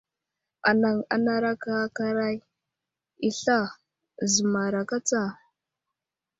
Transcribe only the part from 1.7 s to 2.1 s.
aka